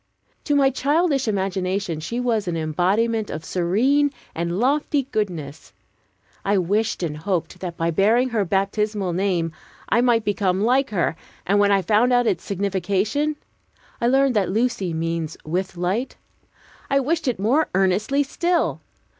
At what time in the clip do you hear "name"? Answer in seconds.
9.13-9.51